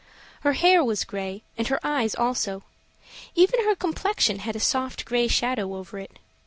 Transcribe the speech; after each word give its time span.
Her 0.39 0.53
hair 0.53 0.83
was 0.83 1.03
gray, 1.03 1.43
and 1.59 1.67
her 1.67 1.79
eyes 1.83 2.15
also 2.15 2.63
even 3.35 3.63
her 3.65 3.75
complexion 3.75 4.39
had 4.39 4.55
a 4.55 4.59
soft 4.59 5.05
gray 5.05 5.27
shadow 5.27 5.75
over 5.75 5.99
it. 5.99 6.17